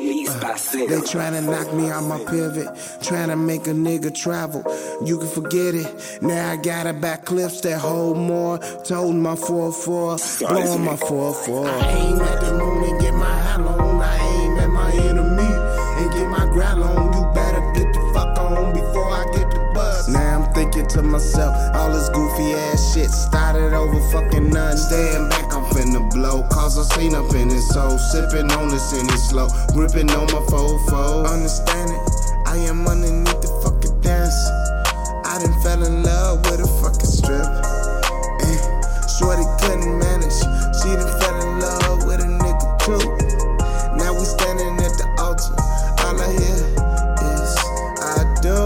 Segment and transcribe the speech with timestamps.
[0.00, 0.54] Uh,
[0.86, 2.68] they tryna knock me out my pivot,
[3.04, 4.64] tryna make a nigga travel.
[5.04, 6.22] You can forget it.
[6.22, 8.58] Now I got a back clips that hold more.
[8.84, 11.66] Told my 4-4, blowing my 4-4.
[11.66, 14.00] I aim at the moon and get my hat on.
[14.00, 15.52] I aim at my enemy
[16.00, 17.12] and get my growl on.
[17.12, 20.08] You better get the fuck on before I get the bus.
[20.08, 24.78] Now I'm thinking to myself, all this goofy ass shit started over fucking none.
[24.78, 25.49] Staying back,
[26.20, 26.42] blow.
[26.52, 27.98] Cause I seen up in his soul.
[27.98, 29.48] Sipping on this in his slow.
[29.72, 31.26] Gripping on my fofo.
[31.26, 32.00] Understand it?
[32.46, 34.36] I am underneath the fucking dance.
[35.24, 37.48] I done fell in love with a fucking strip.
[38.44, 38.60] Eh,
[39.16, 40.40] Shorty couldn't manage.
[40.78, 43.04] She done fell in love with a nigga too.
[43.96, 45.56] Now we standing at the altar.
[46.04, 46.60] All I hear
[47.32, 47.52] is
[48.04, 48.60] I do,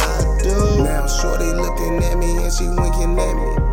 [0.00, 0.82] I do.
[0.82, 3.63] Now Shorty looking at me and she winking at me.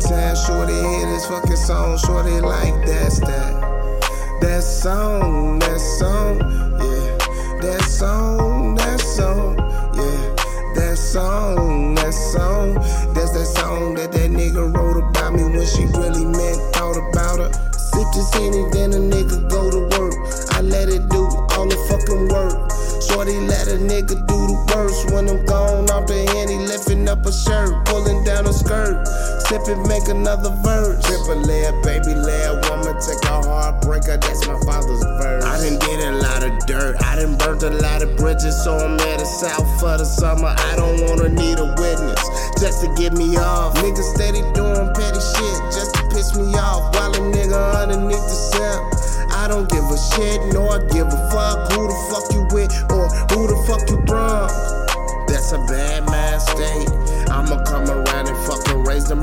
[0.00, 4.00] Time Shorty hear this fucking song, Shorty like that's that.
[4.40, 6.38] That song, that song,
[6.80, 7.60] yeah.
[7.60, 9.56] That song, that song,
[9.94, 10.34] yeah.
[10.74, 12.74] That song, that song.
[13.14, 17.38] That's that song that that nigga wrote about me when she really meant thought about
[17.38, 17.52] her.
[17.72, 20.14] Sip this Henny, then a nigga go to work.
[20.52, 21.24] I let it do
[21.56, 22.70] all the fucking work.
[23.02, 27.24] Shorty let a nigga do the worst when I'm gone off the henny, lifting up
[27.24, 29.06] a shirt, pulling down a skirt.
[29.46, 30.98] Sipping, make another verse.
[31.06, 35.44] Triple layer, baby layer, woman, take a heartbreaker, that's my father's verse.
[35.44, 38.74] I done did a lot of dirt, I done burnt a lot of bridges, so
[38.74, 40.50] I'm at the south for the summer.
[40.50, 42.18] I don't wanna need a witness
[42.58, 43.76] just to get me off.
[43.76, 48.38] Niggas steady doing petty shit just to piss me off while a nigga underneath the
[48.50, 48.82] cell.
[49.30, 51.35] I don't give a shit, no, I give a fuck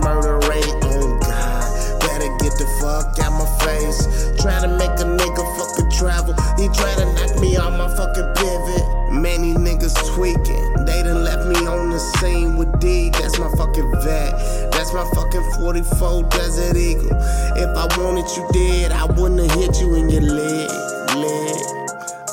[0.03, 0.39] murder.
[0.43, 4.05] Oh God, better get the fuck out my face.
[4.41, 6.35] Trying to make a nigga fucking travel.
[6.59, 8.83] He try to knock me on my fucking pivot.
[9.11, 10.85] Many niggas tweaking.
[10.85, 13.09] They done left me on the scene with D.
[13.11, 14.71] That's my fucking vet.
[14.71, 17.09] That's my fucking 44 Desert Eagle.
[17.55, 20.69] If I wanted you dead, I wouldn't have hit you in your leg.
[21.15, 21.55] Leg.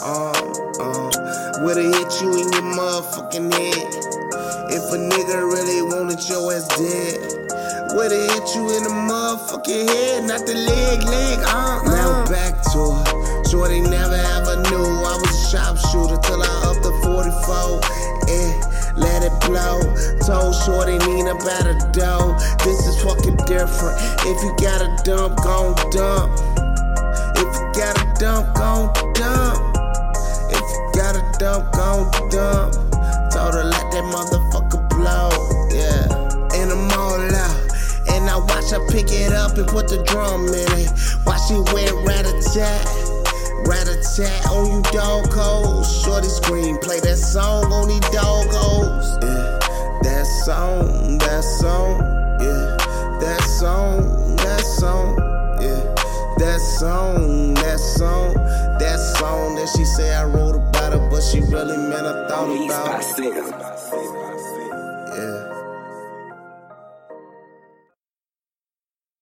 [0.02, 0.34] Um,
[0.80, 1.10] um.
[1.62, 4.10] Would've hit you in your motherfucking head.
[4.72, 7.39] If a nigga really wanted your ass dead.
[7.92, 11.82] Would've hit you in the motherfucking head, not the leg, leg, uh, uh.
[11.90, 13.44] Now back to her.
[13.50, 17.80] Shorty never ever knew I was a sharpshooter till I upped the 44.
[18.30, 18.52] Eh,
[18.94, 19.82] let it blow.
[20.22, 22.36] Told Shorty about a dough.
[22.62, 23.98] This is fucking different.
[24.22, 26.30] If you got a dump, gon' dump.
[27.36, 29.69] If you got a dump, gon' dump.
[38.72, 40.92] I pick it up and put the drum in it.
[41.26, 42.86] Watch she went rat a tat.
[43.66, 46.04] Rat a tat on you doggos.
[46.04, 49.22] Shorty scream, play that song on these doggos.
[49.22, 49.58] Yeah,
[50.02, 51.98] that song, that song,
[52.40, 52.76] yeah.
[53.18, 55.18] That song, that song,
[55.60, 55.82] yeah.
[56.38, 58.34] That song, that song,
[58.78, 62.48] that song that she say I wrote about her, but she really meant I thought
[62.64, 62.86] about.
[62.86, 63.50] Parceiro.